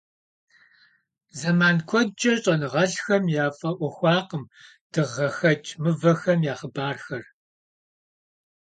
Зэман 1.39 1.77
куэдкӀэ 1.89 2.33
щӀэныгъэлӀхэм 2.41 3.23
яфӀэӀуэхуакъым 3.45 4.43
дыгъэхэкӀ 4.91 5.69
мывэхэм 5.81 6.39
я 6.51 6.55
хъыбархэр. 6.59 7.23